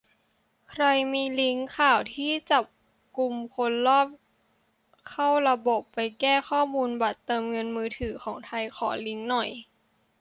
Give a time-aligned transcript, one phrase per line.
[0.69, 2.63] ใครมีลิงก์ข่าวที่จับ
[3.17, 4.07] กุมคนลอบ
[5.09, 9.49] เข้าระบบไปแก้ข้อมูลบัตรเติมเงินมือถือ ของไทย ขอลิงก์หน่อย